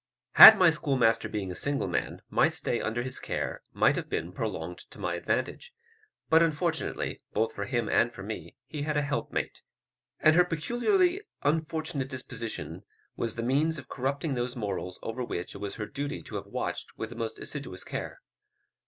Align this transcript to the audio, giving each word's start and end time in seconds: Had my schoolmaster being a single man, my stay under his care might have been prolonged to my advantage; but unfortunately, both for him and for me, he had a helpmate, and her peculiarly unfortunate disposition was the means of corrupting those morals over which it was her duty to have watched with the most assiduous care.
Had 0.31 0.57
my 0.57 0.71
schoolmaster 0.71 1.29
being 1.29 1.51
a 1.51 1.53
single 1.53 1.87
man, 1.87 2.23
my 2.31 2.49
stay 2.49 2.81
under 2.81 3.03
his 3.03 3.19
care 3.19 3.61
might 3.71 3.95
have 3.95 4.09
been 4.09 4.31
prolonged 4.31 4.79
to 4.89 4.97
my 4.97 5.13
advantage; 5.13 5.75
but 6.27 6.41
unfortunately, 6.41 7.21
both 7.33 7.53
for 7.53 7.65
him 7.65 7.87
and 7.87 8.11
for 8.11 8.23
me, 8.23 8.55
he 8.65 8.81
had 8.81 8.97
a 8.97 9.03
helpmate, 9.03 9.61
and 10.19 10.35
her 10.35 10.43
peculiarly 10.43 11.21
unfortunate 11.43 12.09
disposition 12.09 12.81
was 13.15 13.35
the 13.35 13.43
means 13.43 13.77
of 13.77 13.89
corrupting 13.89 14.33
those 14.33 14.55
morals 14.55 14.97
over 15.03 15.23
which 15.23 15.53
it 15.53 15.59
was 15.59 15.75
her 15.75 15.85
duty 15.85 16.23
to 16.23 16.33
have 16.33 16.47
watched 16.47 16.97
with 16.97 17.11
the 17.11 17.15
most 17.15 17.37
assiduous 17.37 17.83
care. 17.83 18.21